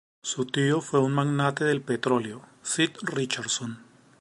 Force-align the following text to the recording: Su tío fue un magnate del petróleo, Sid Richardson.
Su 0.23 0.47
tío 0.47 0.81
fue 0.81 0.99
un 0.99 1.13
magnate 1.13 1.63
del 1.63 1.81
petróleo, 1.83 2.41
Sid 2.63 2.89
Richardson. 3.03 3.83